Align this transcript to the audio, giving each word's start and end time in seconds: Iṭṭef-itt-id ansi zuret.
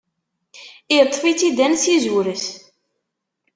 Iṭṭef-itt-id 0.97 1.59
ansi 1.65 1.95
zuret. 2.03 2.45